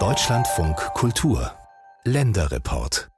Deutschlandfunk 0.00 0.76
Kultur 0.94 1.52
Länderreport 2.02 3.08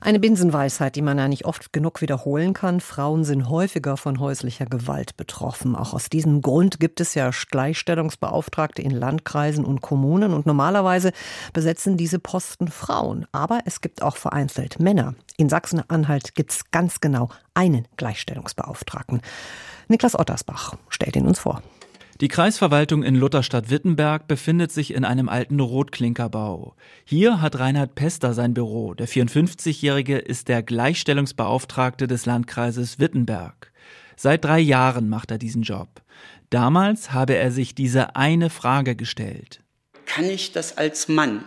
eine 0.00 0.20
Binsenweisheit, 0.20 0.94
die 0.96 1.02
man 1.02 1.18
ja 1.18 1.28
nicht 1.28 1.44
oft 1.44 1.72
genug 1.72 2.00
wiederholen 2.00 2.52
kann. 2.52 2.80
Frauen 2.80 3.24
sind 3.24 3.48
häufiger 3.48 3.96
von 3.96 4.20
häuslicher 4.20 4.66
Gewalt 4.66 5.16
betroffen. 5.16 5.74
Auch 5.74 5.92
aus 5.92 6.08
diesem 6.08 6.40
Grund 6.40 6.78
gibt 6.78 7.00
es 7.00 7.14
ja 7.14 7.30
Gleichstellungsbeauftragte 7.50 8.82
in 8.82 8.92
Landkreisen 8.92 9.64
und 9.64 9.80
Kommunen 9.80 10.34
und 10.34 10.46
normalerweise 10.46 11.12
besetzen 11.52 11.96
diese 11.96 12.18
Posten 12.18 12.68
Frauen. 12.68 13.26
Aber 13.32 13.60
es 13.64 13.80
gibt 13.80 14.02
auch 14.02 14.16
vereinzelt 14.16 14.78
Männer. 14.78 15.14
In 15.36 15.48
Sachsen-Anhalt 15.48 16.34
gibt 16.34 16.52
es 16.52 16.70
ganz 16.70 17.00
genau 17.00 17.30
einen 17.54 17.88
Gleichstellungsbeauftragten. 17.96 19.20
Niklas 19.88 20.18
Ottersbach 20.18 20.76
stellt 20.90 21.16
ihn 21.16 21.26
uns 21.26 21.40
vor. 21.40 21.62
Die 22.20 22.26
Kreisverwaltung 22.26 23.04
in 23.04 23.14
Lutherstadt-Wittenberg 23.14 24.26
befindet 24.26 24.72
sich 24.72 24.92
in 24.92 25.04
einem 25.04 25.28
alten 25.28 25.60
Rotklinkerbau. 25.60 26.74
Hier 27.04 27.40
hat 27.40 27.60
Reinhard 27.60 27.94
Pester 27.94 28.34
sein 28.34 28.54
Büro. 28.54 28.94
Der 28.94 29.06
54-Jährige 29.06 30.18
ist 30.18 30.48
der 30.48 30.64
Gleichstellungsbeauftragte 30.64 32.08
des 32.08 32.26
Landkreises 32.26 32.98
Wittenberg. 32.98 33.70
Seit 34.16 34.44
drei 34.44 34.58
Jahren 34.58 35.08
macht 35.08 35.30
er 35.30 35.38
diesen 35.38 35.62
Job. 35.62 36.02
Damals 36.50 37.12
habe 37.12 37.36
er 37.36 37.52
sich 37.52 37.76
diese 37.76 38.16
eine 38.16 38.50
Frage 38.50 38.96
gestellt. 38.96 39.62
Kann 40.04 40.24
ich 40.24 40.50
das 40.50 40.76
als 40.76 41.06
Mann? 41.06 41.44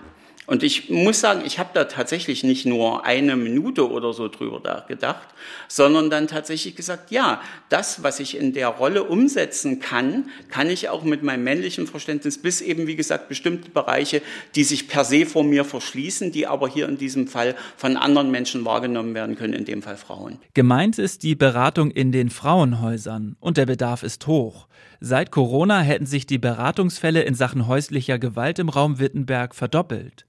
Und 0.51 0.63
ich 0.63 0.89
muss 0.89 1.21
sagen, 1.21 1.43
ich 1.45 1.59
habe 1.59 1.69
da 1.73 1.85
tatsächlich 1.85 2.43
nicht 2.43 2.65
nur 2.65 3.05
eine 3.05 3.37
Minute 3.37 3.89
oder 3.89 4.11
so 4.11 4.27
drüber 4.27 4.83
gedacht, 4.85 5.29
sondern 5.69 6.09
dann 6.09 6.27
tatsächlich 6.27 6.75
gesagt, 6.75 7.09
ja, 7.09 7.41
das, 7.69 8.03
was 8.03 8.19
ich 8.19 8.35
in 8.35 8.51
der 8.51 8.67
Rolle 8.67 9.05
umsetzen 9.05 9.79
kann, 9.79 10.25
kann 10.49 10.69
ich 10.69 10.89
auch 10.89 11.05
mit 11.05 11.23
meinem 11.23 11.45
männlichen 11.45 11.87
Verständnis 11.87 12.37
bis 12.37 12.59
eben, 12.59 12.85
wie 12.85 12.97
gesagt, 12.97 13.29
bestimmte 13.29 13.69
Bereiche, 13.69 14.21
die 14.55 14.65
sich 14.65 14.89
per 14.89 15.05
se 15.05 15.25
vor 15.25 15.45
mir 15.45 15.63
verschließen, 15.63 16.33
die 16.33 16.47
aber 16.47 16.67
hier 16.67 16.89
in 16.89 16.97
diesem 16.97 17.29
Fall 17.29 17.55
von 17.77 17.95
anderen 17.95 18.29
Menschen 18.29 18.65
wahrgenommen 18.65 19.15
werden 19.15 19.37
können, 19.37 19.53
in 19.53 19.63
dem 19.63 19.81
Fall 19.81 19.95
Frauen. 19.95 20.37
Gemeint 20.53 20.99
ist 20.99 21.23
die 21.23 21.35
Beratung 21.35 21.91
in 21.91 22.11
den 22.11 22.29
Frauenhäusern 22.29 23.37
und 23.39 23.55
der 23.55 23.67
Bedarf 23.67 24.03
ist 24.03 24.27
hoch. 24.27 24.67
Seit 24.99 25.31
Corona 25.31 25.79
hätten 25.79 26.05
sich 26.05 26.27
die 26.27 26.37
Beratungsfälle 26.37 27.21
in 27.21 27.35
Sachen 27.35 27.67
häuslicher 27.67 28.19
Gewalt 28.19 28.59
im 28.59 28.67
Raum 28.69 28.99
Wittenberg 28.99 29.55
verdoppelt. 29.55 30.25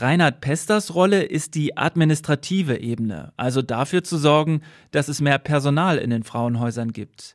Reinhard 0.00 0.42
Pesters 0.42 0.94
Rolle 0.94 1.22
ist 1.22 1.54
die 1.54 1.76
administrative 1.76 2.78
Ebene, 2.78 3.32
also 3.36 3.62
dafür 3.62 4.04
zu 4.04 4.18
sorgen, 4.18 4.60
dass 4.90 5.08
es 5.08 5.22
mehr 5.22 5.38
Personal 5.38 5.96
in 5.96 6.10
den 6.10 6.22
Frauenhäusern 6.22 6.92
gibt. 6.92 7.34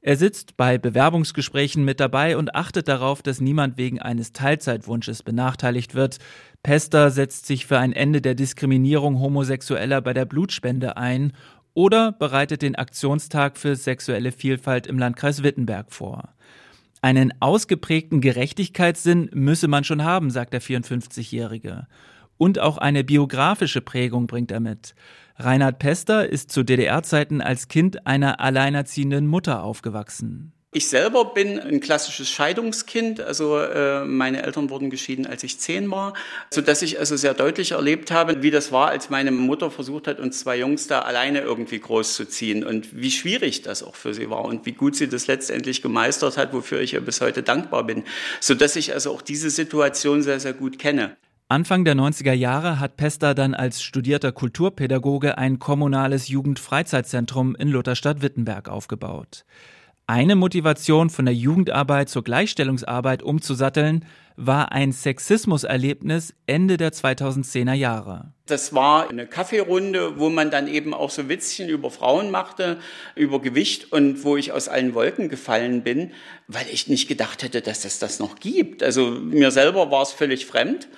Er 0.00 0.16
sitzt 0.16 0.56
bei 0.56 0.78
Bewerbungsgesprächen 0.78 1.84
mit 1.84 2.00
dabei 2.00 2.36
und 2.36 2.56
achtet 2.56 2.88
darauf, 2.88 3.22
dass 3.22 3.40
niemand 3.40 3.76
wegen 3.76 4.00
eines 4.00 4.32
Teilzeitwunsches 4.32 5.22
benachteiligt 5.22 5.94
wird. 5.94 6.18
Pester 6.64 7.12
setzt 7.12 7.46
sich 7.46 7.66
für 7.66 7.78
ein 7.78 7.92
Ende 7.92 8.20
der 8.20 8.34
Diskriminierung 8.34 9.20
Homosexueller 9.20 10.00
bei 10.00 10.12
der 10.12 10.24
Blutspende 10.24 10.96
ein 10.96 11.32
oder 11.72 12.10
bereitet 12.10 12.62
den 12.62 12.74
Aktionstag 12.74 13.56
für 13.56 13.76
sexuelle 13.76 14.32
Vielfalt 14.32 14.88
im 14.88 14.98
Landkreis 14.98 15.44
Wittenberg 15.44 15.92
vor. 15.92 16.34
Einen 17.04 17.34
ausgeprägten 17.40 18.20
Gerechtigkeitssinn 18.20 19.28
müsse 19.34 19.66
man 19.66 19.82
schon 19.82 20.04
haben, 20.04 20.30
sagt 20.30 20.52
der 20.52 20.62
54-Jährige. 20.62 21.88
Und 22.38 22.60
auch 22.60 22.78
eine 22.78 23.02
biografische 23.02 23.80
Prägung 23.80 24.28
bringt 24.28 24.52
er 24.52 24.60
mit. 24.60 24.94
Reinhard 25.34 25.80
Pester 25.80 26.28
ist 26.28 26.52
zu 26.52 26.62
DDR-Zeiten 26.62 27.40
als 27.40 27.66
Kind 27.66 28.06
einer 28.06 28.38
alleinerziehenden 28.38 29.26
Mutter 29.26 29.64
aufgewachsen. 29.64 30.52
Ich 30.74 30.88
selber 30.88 31.26
bin 31.34 31.60
ein 31.60 31.80
klassisches 31.80 32.30
Scheidungskind, 32.30 33.20
also 33.20 33.58
äh, 33.58 34.06
meine 34.06 34.42
Eltern 34.42 34.70
wurden 34.70 34.88
geschieden, 34.88 35.26
als 35.26 35.44
ich 35.44 35.58
zehn 35.58 35.90
war, 35.90 36.14
so 36.50 36.62
dass 36.62 36.80
ich 36.80 36.98
also 36.98 37.14
sehr 37.14 37.34
deutlich 37.34 37.72
erlebt 37.72 38.10
habe, 38.10 38.42
wie 38.42 38.50
das 38.50 38.72
war, 38.72 38.88
als 38.88 39.10
meine 39.10 39.32
Mutter 39.32 39.70
versucht 39.70 40.06
hat, 40.06 40.18
uns 40.18 40.38
zwei 40.38 40.56
Jungs 40.56 40.86
da 40.86 41.00
alleine 41.00 41.42
irgendwie 41.42 41.78
großzuziehen 41.78 42.64
und 42.64 42.88
wie 42.98 43.10
schwierig 43.10 43.60
das 43.60 43.82
auch 43.82 43.96
für 43.96 44.14
sie 44.14 44.30
war 44.30 44.46
und 44.46 44.64
wie 44.64 44.72
gut 44.72 44.96
sie 44.96 45.08
das 45.08 45.26
letztendlich 45.26 45.82
gemeistert 45.82 46.38
hat, 46.38 46.54
wofür 46.54 46.80
ich 46.80 46.94
ihr 46.94 47.02
bis 47.02 47.20
heute 47.20 47.42
dankbar 47.42 47.84
bin, 47.84 48.04
so 48.40 48.54
dass 48.54 48.74
ich 48.74 48.94
also 48.94 49.12
auch 49.12 49.20
diese 49.20 49.50
Situation 49.50 50.22
sehr 50.22 50.40
sehr 50.40 50.54
gut 50.54 50.78
kenne. 50.78 51.18
Anfang 51.50 51.84
der 51.84 51.96
90er 51.96 52.32
Jahre 52.32 52.80
hat 52.80 52.96
Pester 52.96 53.34
dann 53.34 53.52
als 53.52 53.82
studierter 53.82 54.32
Kulturpädagoge 54.32 55.36
ein 55.36 55.58
kommunales 55.58 56.28
Jugendfreizeitzentrum 56.28 57.54
in 57.56 57.68
Lutherstadt-Wittenberg 57.68 58.70
aufgebaut. 58.70 59.44
Eine 60.08 60.34
Motivation 60.34 61.10
von 61.10 61.26
der 61.26 61.34
Jugendarbeit 61.34 62.08
zur 62.08 62.24
Gleichstellungsarbeit 62.24 63.22
umzusatteln, 63.22 64.04
war 64.36 64.72
ein 64.72 64.92
Sexismuserlebnis 64.92 66.34
Ende 66.46 66.76
der 66.76 66.92
2010er 66.92 67.74
Jahre. 67.74 68.32
Das 68.46 68.74
war 68.74 69.08
eine 69.08 69.26
Kaffeerunde, 69.26 70.18
wo 70.18 70.28
man 70.28 70.50
dann 70.50 70.66
eben 70.66 70.92
auch 70.92 71.10
so 71.10 71.28
Witzchen 71.28 71.68
über 71.68 71.90
Frauen 71.90 72.30
machte, 72.30 72.78
über 73.14 73.40
Gewicht 73.40 73.92
und 73.92 74.24
wo 74.24 74.36
ich 74.36 74.52
aus 74.52 74.68
allen 74.68 74.94
Wolken 74.94 75.28
gefallen 75.28 75.82
bin, 75.82 76.10
weil 76.48 76.66
ich 76.70 76.88
nicht 76.88 77.08
gedacht 77.08 77.42
hätte, 77.42 77.60
dass 77.60 77.84
es 77.84 77.98
das 77.98 78.18
noch 78.18 78.40
gibt. 78.40 78.82
Also 78.82 79.10
mir 79.10 79.50
selber 79.52 79.90
war 79.90 80.02
es 80.02 80.12
völlig 80.12 80.46
fremd. 80.46 80.88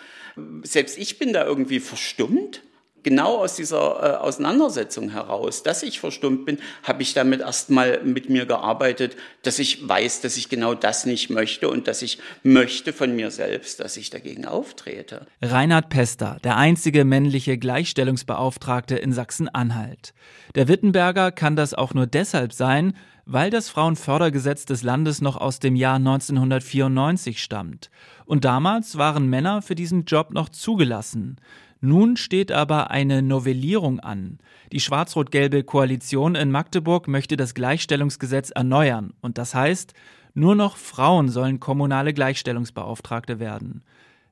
Selbst 0.62 0.97
ich 0.97 1.19
bin 1.19 1.32
da 1.32 1.44
irgendwie 1.44 1.81
verstummt 1.81 2.62
genau 3.04 3.37
aus 3.37 3.54
dieser 3.54 3.78
äh, 4.03 4.16
Auseinandersetzung 4.16 5.10
heraus, 5.10 5.62
dass 5.62 5.84
ich 5.84 6.00
verstummt 6.00 6.44
bin, 6.47 6.59
habe 6.82 7.03
ich 7.03 7.15
damit 7.15 7.41
erstmal 7.41 8.03
mit 8.03 8.28
mir 8.28 8.47
gearbeitet, 8.47 9.16
dass 9.42 9.60
ich 9.60 9.87
weiß, 9.88 10.22
dass 10.22 10.37
ich 10.37 10.48
genau 10.48 10.75
das 10.75 11.06
nicht 11.06 11.31
möchte 11.31 11.69
und 11.69 11.87
dass 11.87 12.03
ich 12.03 12.19
möchte 12.42 12.92
von 12.92 13.15
mir 13.15 13.31
selbst, 13.31 13.78
dass 13.78 13.97
ich 13.97 14.10
dagegen 14.10 14.47
auftrete. 14.47 15.26
Reinhard 15.41 15.91
Pester, 15.91 16.38
der 16.42 16.56
einzige 16.56 17.04
männliche 17.04 17.59
Gleichstellungsbeauftragte 17.59 18.97
in 18.97 19.12
Sachsen-Anhalt. 19.12 20.15
Der 20.56 20.66
Wittenberger 20.66 21.31
kann 21.31 21.54
das 21.54 21.75
auch 21.75 21.94
nur 21.94 22.06
deshalb 22.06 22.53
sein, 22.53 22.94
weil 23.26 23.50
das 23.50 23.69
Frauenfördergesetz 23.69 24.66
des 24.66 24.82
Landes 24.82 25.21
noch 25.21 25.36
aus 25.36 25.59
dem 25.59 25.76
Jahr 25.76 25.97
1994 25.97 27.42
stammt. 27.42 27.91
Und 28.26 28.44
damals 28.44 28.98
waren 28.98 29.28
Männer 29.28 29.62
für 29.62 29.75
diesen 29.75 30.04
Job 30.04 30.32
noch 30.32 30.48
zugelassen. 30.48 31.36
Nun 31.84 32.17
steht 32.17 32.50
aber 32.50 32.91
eine 32.91 33.21
Novellierung 33.21 34.00
an. 34.00 34.39
Die 34.72 34.81
schwarz-rot-gelbe 34.81 35.65
Koalition 35.65 36.34
in 36.34 36.50
Magdeburg 36.50 37.09
möchte 37.09 37.37
das 37.37 37.53
Gleichstellungsgesetz 37.53 38.49
erneuern. 38.49 39.12
Und 39.21 39.37
das 39.37 39.55
heißt, 39.55 39.93
nur 40.33 40.55
noch 40.55 40.78
Frauen 40.78 41.28
sollen 41.28 41.61
kommunale 41.61 42.15
Gleichstellungsbeauftragte 42.15 43.39
werden. 43.39 43.84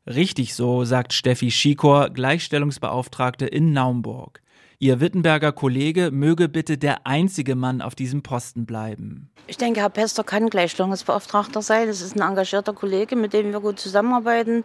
Richtig 0.06 0.54
so, 0.54 0.86
sagt 0.86 1.12
Steffi 1.12 1.50
Schikor, 1.50 2.08
Gleichstellungsbeauftragte 2.08 3.44
in 3.44 3.74
Naumburg. 3.74 4.40
Ihr 4.78 5.00
Wittenberger 5.00 5.52
Kollege 5.52 6.10
möge 6.10 6.48
bitte 6.48 6.78
der 6.78 7.06
einzige 7.06 7.54
Mann 7.54 7.82
auf 7.82 7.94
diesem 7.94 8.22
Posten 8.22 8.64
bleiben. 8.64 9.30
Ich 9.46 9.58
denke, 9.58 9.80
Herr 9.80 9.90
Pester 9.90 10.24
kann 10.24 10.48
Gleichstellungsbeauftragter 10.48 11.60
sein. 11.60 11.86
Das 11.86 12.00
ist 12.00 12.16
ein 12.16 12.26
engagierter 12.26 12.72
Kollege, 12.72 13.14
mit 13.14 13.34
dem 13.34 13.52
wir 13.52 13.60
gut 13.60 13.78
zusammenarbeiten. 13.78 14.64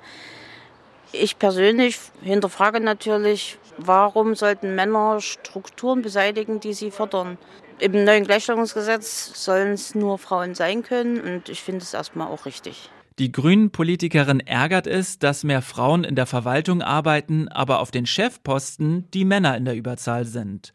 Ich 1.11 1.39
persönlich 1.39 1.99
hinterfrage 2.21 2.79
natürlich, 2.79 3.57
warum 3.77 4.35
sollten 4.35 4.75
Männer 4.75 5.21
Strukturen 5.21 6.01
beseitigen, 6.01 6.59
die 6.59 6.73
sie 6.73 6.91
fördern? 6.91 7.37
Im 7.79 8.03
neuen 8.03 8.23
Gleichstellungsgesetz 8.23 9.43
sollen 9.43 9.73
es 9.73 9.93
nur 9.93 10.17
Frauen 10.17 10.55
sein 10.55 10.83
können 10.83 11.19
und 11.21 11.49
ich 11.49 11.61
finde 11.61 11.83
es 11.83 11.93
erstmal 11.93 12.27
auch 12.27 12.45
richtig. 12.45 12.89
Die 13.19 13.31
Grünen-Politikerin 13.31 14.41
ärgert 14.41 14.85
es, 14.85 15.17
dass 15.17 15.43
mehr 15.43 15.61
Frauen 15.61 16.03
in 16.03 16.15
der 16.15 16.27
Verwaltung 16.27 16.81
arbeiten, 16.81 17.47
aber 17.47 17.79
auf 17.79 17.89
den 17.89 18.05
Chefposten 18.05 19.09
die 19.11 19.25
Männer 19.25 19.57
in 19.57 19.65
der 19.65 19.75
Überzahl 19.75 20.25
sind. 20.25 20.73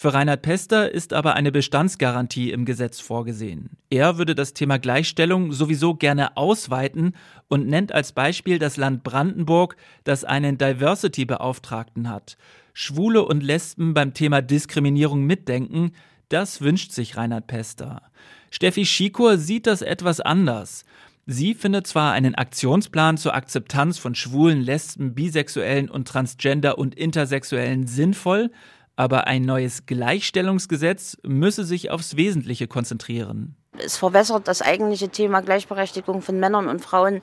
Für 0.00 0.14
Reinhard 0.14 0.42
Pester 0.42 0.94
ist 0.94 1.12
aber 1.12 1.34
eine 1.34 1.50
Bestandsgarantie 1.50 2.52
im 2.52 2.64
Gesetz 2.64 3.00
vorgesehen. 3.00 3.70
Er 3.90 4.16
würde 4.16 4.36
das 4.36 4.54
Thema 4.54 4.78
Gleichstellung 4.78 5.50
sowieso 5.50 5.96
gerne 5.96 6.36
ausweiten 6.36 7.14
und 7.48 7.66
nennt 7.66 7.90
als 7.90 8.12
Beispiel 8.12 8.60
das 8.60 8.76
Land 8.76 9.02
Brandenburg, 9.02 9.74
das 10.04 10.22
einen 10.22 10.56
Diversity-Beauftragten 10.56 12.08
hat. 12.08 12.36
Schwule 12.74 13.24
und 13.24 13.42
Lesben 13.42 13.92
beim 13.92 14.14
Thema 14.14 14.40
Diskriminierung 14.40 15.24
mitdenken, 15.24 15.90
das 16.28 16.60
wünscht 16.60 16.92
sich 16.92 17.16
Reinhard 17.16 17.48
Pester. 17.48 18.02
Steffi 18.52 18.86
Schikor 18.86 19.36
sieht 19.36 19.66
das 19.66 19.82
etwas 19.82 20.20
anders. 20.20 20.84
Sie 21.26 21.54
findet 21.54 21.88
zwar 21.88 22.12
einen 22.12 22.36
Aktionsplan 22.36 23.16
zur 23.18 23.34
Akzeptanz 23.34 23.98
von 23.98 24.14
Schwulen, 24.14 24.60
Lesben, 24.60 25.14
Bisexuellen 25.14 25.90
und 25.90 26.06
Transgender 26.06 26.78
und 26.78 26.94
Intersexuellen 26.94 27.88
sinnvoll, 27.88 28.52
aber 28.98 29.28
ein 29.28 29.42
neues 29.42 29.86
Gleichstellungsgesetz 29.86 31.16
müsse 31.22 31.64
sich 31.64 31.90
aufs 31.90 32.16
Wesentliche 32.16 32.66
konzentrieren. 32.66 33.54
Es 33.78 33.96
verwässert 33.96 34.48
das 34.48 34.60
eigentliche 34.60 35.08
Thema 35.08 35.40
Gleichberechtigung 35.40 36.20
von 36.20 36.40
Männern 36.40 36.68
und 36.68 36.80
Frauen 36.80 37.22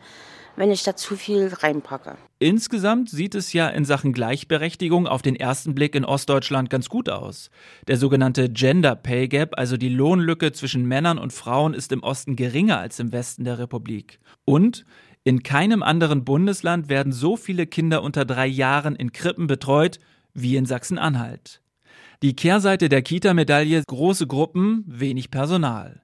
wenn 0.56 0.72
ich 0.72 0.83
da 0.83 0.95
zu 0.95 1.16
viel 1.16 1.51
reinpacke. 1.54 2.18
Insgesamt 2.39 3.10
sieht 3.10 3.36
es 3.36 3.54
ja 3.54 3.68
in 3.68 3.86
Sachen 3.86 4.13
Gleichberechtigung 4.13 5.07
auf 5.07 5.22
den 5.22 5.36
ersten 5.36 5.75
Blick 5.75 5.95
in 5.95 6.06
Ostdeutschland 6.06 6.69
ganz 6.69 6.89
gut 6.89 7.10
aus. 7.10 7.50
Der 7.88 7.98
sogenannte 7.98 8.50
Gender 8.50 8.95
Pay 8.95 9.27
Gap, 9.27 9.57
also 9.57 9.77
die 9.77 9.89
Lohnlücke 9.89 10.51
zwischen 10.51 10.86
Männern 10.86 11.18
und 11.18 11.33
Frauen, 11.33 11.74
ist 11.74 11.92
im 11.92 12.04
Osten 12.04 12.36
geringer 12.36 12.80
als 12.80 13.00
im 13.00 13.12
Westen 13.12 13.44
der 13.44 13.60
Republik. 13.60 14.19
Und 14.45 14.86
in 15.24 15.44
keinem 15.44 15.83
anderen 15.83 16.24
Bundesland 16.24 16.88
werden 16.88 17.12
so 17.12 17.36
viele 17.36 17.68
Kinder 17.68 18.04
unter 18.04 18.25
drei 18.25 18.48
Jahren 18.48 18.95
in 18.95 19.12
Krippen 19.12 19.48
betreut 19.48 20.00
wie 20.33 20.56
in 20.56 20.66
Sachsen-Anhalt. 20.66 21.62
Die 22.24 22.36
Kehrseite 22.36 22.90
der 22.90 23.02
Kita-Medaille 23.02 23.84
große 23.86 24.28
Gruppen, 24.28 24.84
wenig 24.88 25.32
Personal. 25.32 26.02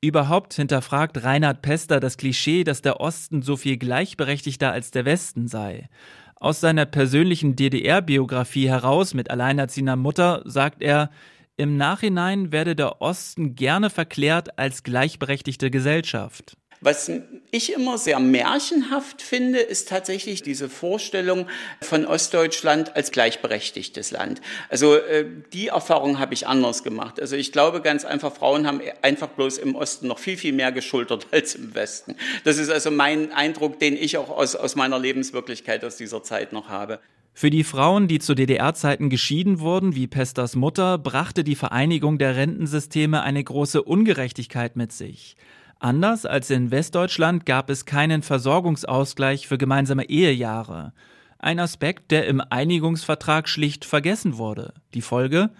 Überhaupt 0.00 0.54
hinterfragt 0.54 1.24
Reinhard 1.24 1.62
Pester 1.62 1.98
das 1.98 2.16
Klischee, 2.16 2.62
dass 2.62 2.82
der 2.82 3.00
Osten 3.00 3.42
so 3.42 3.56
viel 3.56 3.76
gleichberechtigter 3.76 4.70
als 4.70 4.92
der 4.92 5.04
Westen 5.04 5.48
sei. 5.48 5.88
Aus 6.36 6.60
seiner 6.60 6.86
persönlichen 6.86 7.56
DDR-Biografie 7.56 8.68
heraus 8.68 9.12
mit 9.12 9.30
alleinerziehender 9.30 9.96
Mutter 9.96 10.42
sagt 10.44 10.82
er, 10.82 11.10
im 11.56 11.76
Nachhinein 11.76 12.52
werde 12.52 12.76
der 12.76 13.02
Osten 13.02 13.56
gerne 13.56 13.90
verklärt 13.90 14.56
als 14.56 14.84
gleichberechtigte 14.84 15.72
Gesellschaft. 15.72 16.56
Was 16.80 17.10
ich 17.50 17.72
immer 17.72 17.98
sehr 17.98 18.20
märchenhaft 18.20 19.20
finde, 19.20 19.58
ist 19.58 19.88
tatsächlich 19.88 20.42
diese 20.42 20.68
Vorstellung 20.68 21.46
von 21.80 22.06
Ostdeutschland 22.06 22.94
als 22.94 23.10
gleichberechtigtes 23.10 24.12
Land. 24.12 24.40
Also 24.68 24.94
äh, 24.94 25.26
die 25.52 25.68
Erfahrung 25.68 26.20
habe 26.20 26.34
ich 26.34 26.46
anders 26.46 26.84
gemacht. 26.84 27.20
Also 27.20 27.34
ich 27.34 27.50
glaube 27.50 27.80
ganz 27.82 28.04
einfach, 28.04 28.32
Frauen 28.32 28.66
haben 28.66 28.80
einfach 29.02 29.28
bloß 29.28 29.58
im 29.58 29.74
Osten 29.74 30.06
noch 30.06 30.20
viel, 30.20 30.36
viel 30.36 30.52
mehr 30.52 30.70
geschultert 30.70 31.26
als 31.32 31.56
im 31.56 31.74
Westen. 31.74 32.14
Das 32.44 32.58
ist 32.58 32.70
also 32.70 32.92
mein 32.92 33.32
Eindruck, 33.32 33.80
den 33.80 33.96
ich 33.96 34.16
auch 34.16 34.30
aus, 34.30 34.54
aus 34.54 34.76
meiner 34.76 34.98
Lebenswirklichkeit 34.98 35.84
aus 35.84 35.96
dieser 35.96 36.22
Zeit 36.22 36.52
noch 36.52 36.68
habe. 36.68 37.00
Für 37.34 37.50
die 37.50 37.62
Frauen, 37.62 38.08
die 38.08 38.18
zu 38.18 38.34
DDR-Zeiten 38.34 39.10
geschieden 39.10 39.60
wurden, 39.60 39.94
wie 39.94 40.08
Pesters 40.08 40.56
Mutter, 40.56 40.98
brachte 40.98 41.44
die 41.44 41.54
Vereinigung 41.54 42.18
der 42.18 42.34
Rentensysteme 42.34 43.22
eine 43.22 43.42
große 43.42 43.80
Ungerechtigkeit 43.82 44.74
mit 44.74 44.92
sich. 44.92 45.36
Anders 45.80 46.26
als 46.26 46.50
in 46.50 46.72
Westdeutschland 46.72 47.46
gab 47.46 47.70
es 47.70 47.84
keinen 47.84 48.22
Versorgungsausgleich 48.22 49.46
für 49.46 49.58
gemeinsame 49.58 50.08
Ehejahre. 50.08 50.92
Ein 51.38 51.60
Aspekt, 51.60 52.10
der 52.10 52.26
im 52.26 52.40
Einigungsvertrag 52.40 53.48
schlicht 53.48 53.84
vergessen 53.84 54.38
wurde. 54.38 54.74
Die 54.94 55.02
Folge? 55.02 55.50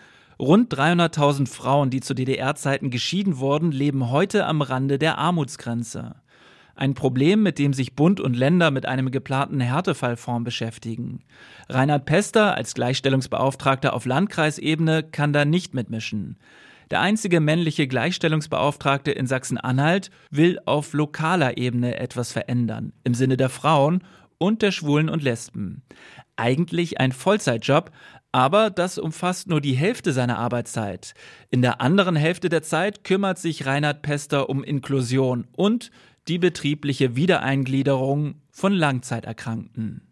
Rund 0.41 0.75
300.000 0.75 1.47
Frauen, 1.47 1.91
die 1.91 2.01
zu 2.01 2.15
DDR-Zeiten 2.15 2.91
geschieden 2.91 3.39
wurden, 3.39 3.71
leben 3.71 4.11
heute 4.11 4.47
am 4.47 4.61
Rande 4.61 4.99
der 4.99 5.19
Armutsgrenze. 5.19 6.17
Ein 6.75 6.95
Problem, 6.95 7.43
mit 7.43 7.59
dem 7.61 7.73
sich 7.73 7.95
Bund 7.95 8.21
und 8.21 8.35
Länder 8.35 8.73
mit 8.73 8.87
einem 8.87 9.13
geplanten 9.13 9.61
Härtefallform 9.61 10.43
beschäftigen. 10.43 11.25
Reinhard 11.69 12.07
Pester 12.07 12.55
als 12.55 12.75
Gleichstellungsbeauftragter 12.75 13.95
auf 13.95 14.05
Landkreisebene 14.05 15.05
kann 15.05 15.33
da 15.33 15.45
nicht 15.45 15.75
mitmischen. 15.75 16.39
Der 16.91 17.01
einzige 17.01 17.41
männliche 17.41 17.87
Gleichstellungsbeauftragte 17.87 19.11
in 19.11 19.27
Sachsen-Anhalt 19.27 20.11
will 20.31 20.59
auf 20.65 20.95
lokaler 20.95 21.59
Ebene 21.59 21.99
etwas 21.99 22.33
verändern, 22.33 22.93
im 23.05 23.15
Sinne 23.15 23.37
der 23.37 23.51
Frauen 23.51 24.03
und 24.39 24.63
der 24.63 24.73
Schwulen 24.73 25.09
und 25.09 25.23
Lesben. 25.23 25.83
Eigentlich 26.37 27.01
ein 27.01 27.13
Vollzeitjob, 27.13 27.91
aber 28.33 28.71
das 28.71 28.99
umfasst 28.99 29.49
nur 29.49 29.61
die 29.61 29.75
Hälfte 29.75 30.13
seiner 30.13 30.39
Arbeitszeit. 30.39 31.15
In 31.51 31.63
der 31.63 31.81
anderen 31.81 32.17
Hälfte 32.17 32.49
der 32.49 32.63
Zeit 32.63 33.05
kümmert 33.05 33.39
sich 33.39 33.67
Reinhard 33.67 34.03
Pester 34.03 34.49
um 34.49 34.63
Inklusion 34.63 35.47
und 35.57 35.91
die 36.29 36.39
betriebliche 36.39 37.17
Wiedereingliederung 37.17 38.43
von 38.51 38.73
Langzeiterkrankten. 38.73 40.08